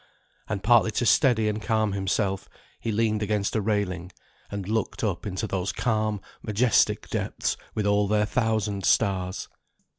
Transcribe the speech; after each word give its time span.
And 0.49 0.63
partly 0.63 0.89
to 0.93 1.05
steady 1.05 1.47
and 1.47 1.61
calm 1.61 1.91
himself, 1.91 2.49
he 2.79 2.91
leaned 2.91 3.21
against 3.21 3.55
a 3.55 3.61
railing, 3.61 4.11
and 4.49 4.67
looked 4.67 5.03
up 5.03 5.27
into 5.27 5.45
those 5.45 5.71
calm 5.71 6.21
majestic 6.41 7.07
depths 7.11 7.55
with 7.75 7.85
all 7.85 8.07
their 8.07 8.25
thousand 8.25 8.83
stars. 8.83 9.47